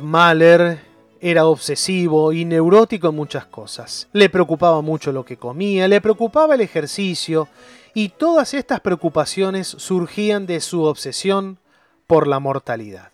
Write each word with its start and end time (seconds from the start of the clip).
Mahler 0.00 0.80
era 1.20 1.46
obsesivo 1.46 2.32
y 2.32 2.44
neurótico 2.44 3.08
en 3.08 3.14
muchas 3.14 3.46
cosas. 3.46 4.08
Le 4.12 4.28
preocupaba 4.28 4.80
mucho 4.80 5.12
lo 5.12 5.24
que 5.24 5.36
comía, 5.36 5.86
le 5.86 6.00
preocupaba 6.00 6.54
el 6.54 6.60
ejercicio 6.60 7.48
y 7.94 8.08
todas 8.08 8.54
estas 8.54 8.80
preocupaciones 8.80 9.68
surgían 9.68 10.46
de 10.46 10.60
su 10.60 10.82
obsesión 10.82 11.58
por 12.06 12.26
la 12.26 12.40
mortalidad. 12.40 13.12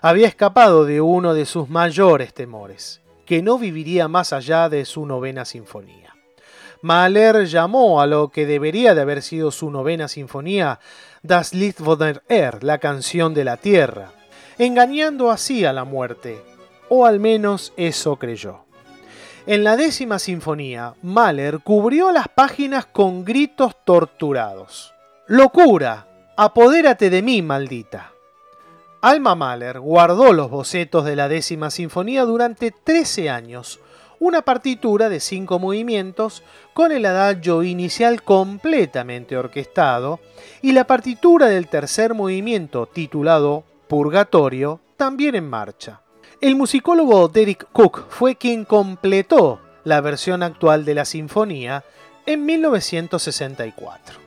Había 0.00 0.28
escapado 0.28 0.84
de 0.84 1.00
uno 1.00 1.34
de 1.34 1.46
sus 1.46 1.68
mayores 1.68 2.32
temores, 2.32 3.00
que 3.26 3.42
no 3.42 3.58
viviría 3.58 4.08
más 4.08 4.32
allá 4.32 4.68
de 4.68 4.84
su 4.84 5.04
novena 5.04 5.44
sinfonía. 5.44 6.14
Mahler 6.82 7.46
llamó 7.46 8.00
a 8.00 8.06
lo 8.06 8.28
que 8.28 8.46
debería 8.46 8.94
de 8.94 9.00
haber 9.00 9.22
sido 9.22 9.50
su 9.50 9.70
novena 9.70 10.08
sinfonía 10.08 10.78
Das 11.22 11.52
Lied 11.52 11.76
von 11.78 11.98
der 11.98 12.22
Erde, 12.28 12.66
la 12.66 12.78
canción 12.78 13.34
de 13.34 13.44
la 13.44 13.56
tierra, 13.56 14.12
engañando 14.58 15.30
así 15.30 15.64
a 15.64 15.72
la 15.72 15.84
muerte, 15.84 16.42
o 16.88 17.06
al 17.06 17.20
menos 17.20 17.72
eso 17.76 18.16
creyó. 18.16 18.66
En 19.46 19.62
la 19.62 19.76
décima 19.76 20.18
sinfonía, 20.18 20.94
Mahler 21.02 21.60
cubrió 21.60 22.10
las 22.10 22.26
páginas 22.28 22.86
con 22.86 23.24
gritos 23.24 23.76
torturados. 23.84 24.92
¡Locura! 25.28 26.08
¡Apodérate 26.36 27.10
de 27.10 27.22
mí, 27.22 27.42
maldita! 27.42 28.12
Alma 29.02 29.36
Mahler 29.36 29.78
guardó 29.78 30.32
los 30.32 30.50
bocetos 30.50 31.04
de 31.04 31.14
la 31.14 31.28
décima 31.28 31.70
sinfonía 31.70 32.24
durante 32.24 32.72
13 32.72 33.30
años, 33.30 33.78
una 34.18 34.42
partitura 34.42 35.08
de 35.08 35.20
cinco 35.20 35.58
movimientos 35.58 36.42
con 36.74 36.90
el 36.90 37.06
adagio 37.06 37.62
inicial 37.62 38.22
completamente 38.22 39.36
orquestado 39.36 40.18
y 40.62 40.72
la 40.72 40.86
partitura 40.86 41.46
del 41.46 41.68
tercer 41.68 42.14
movimiento 42.14 42.86
titulado 42.86 43.64
Purgatorio 43.88 44.80
también 44.96 45.34
en 45.34 45.48
marcha. 45.48 46.00
El 46.40 46.56
musicólogo 46.56 47.28
Derek 47.28 47.68
Cook 47.72 48.06
fue 48.08 48.36
quien 48.36 48.64
completó 48.64 49.60
la 49.84 50.00
versión 50.00 50.42
actual 50.42 50.84
de 50.84 50.94
la 50.94 51.04
sinfonía 51.04 51.84
en 52.26 52.44
1964. 52.44 54.18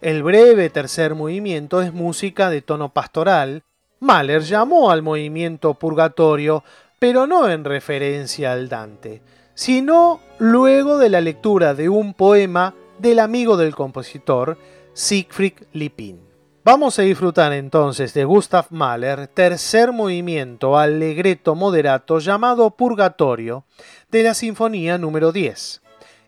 El 0.00 0.22
breve 0.22 0.70
tercer 0.70 1.14
movimiento 1.14 1.82
es 1.82 1.92
música 1.92 2.50
de 2.50 2.62
tono 2.62 2.92
pastoral. 2.92 3.62
Mahler 4.00 4.42
llamó 4.42 4.90
al 4.90 5.02
movimiento 5.02 5.74
Purgatorio 5.74 6.64
pero 6.98 7.26
no 7.26 7.48
en 7.48 7.64
referencia 7.64 8.52
al 8.52 8.68
Dante, 8.68 9.22
sino 9.54 10.20
luego 10.38 10.98
de 10.98 11.10
la 11.10 11.20
lectura 11.20 11.74
de 11.74 11.88
un 11.88 12.14
poema 12.14 12.74
del 12.98 13.18
amigo 13.18 13.56
del 13.56 13.74
compositor, 13.74 14.58
Siegfried 14.94 15.54
Lippin. 15.72 16.20
Vamos 16.66 16.98
a 16.98 17.02
disfrutar 17.02 17.52
entonces 17.52 18.12
de 18.12 18.24
Gustav 18.24 18.66
Mahler, 18.70 19.28
tercer 19.28 19.92
movimiento 19.92 20.76
allegretto 20.76 21.54
moderato 21.54 22.18
llamado 22.18 22.72
Purgatorio, 22.72 23.64
de 24.10 24.24
la 24.24 24.34
Sinfonía 24.34 24.98
número 24.98 25.30
10. 25.30 25.80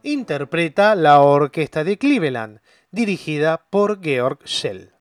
Interpreta 0.04 0.94
la 0.94 1.22
Orquesta 1.22 1.82
de 1.82 1.98
Cleveland, 1.98 2.60
dirigida 2.92 3.64
por 3.68 4.00
Georg 4.00 4.38
Schell. 4.46 4.92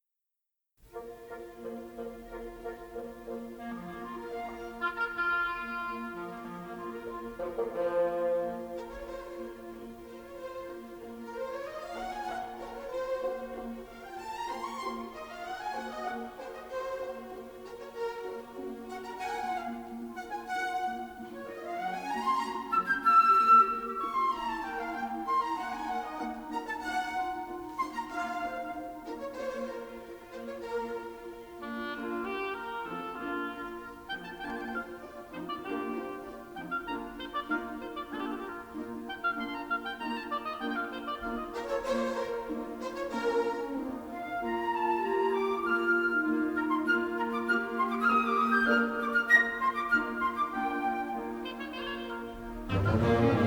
Amen. 52.87 53.46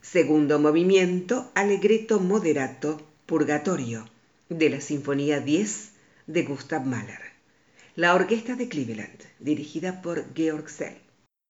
Segundo 0.00 0.60
movimiento, 0.60 1.50
Allegretto 1.56 2.20
moderato, 2.20 3.02
Purgatorio, 3.26 4.08
de 4.48 4.70
la 4.70 4.80
Sinfonía 4.80 5.40
10 5.40 5.94
de 6.28 6.44
Gustav 6.44 6.86
Mahler. 6.86 7.18
La 7.96 8.14
Orquesta 8.14 8.54
de 8.54 8.68
Cleveland, 8.68 9.18
dirigida 9.40 10.00
por 10.00 10.32
Georg 10.32 10.68
Szell. 10.68 11.03